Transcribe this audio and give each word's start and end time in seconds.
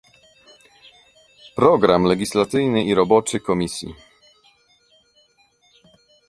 Program 1.55 2.03
legislacyjny 2.05 2.83
i 2.85 2.93
roboczy 2.95 3.39
Komisji 3.39 3.95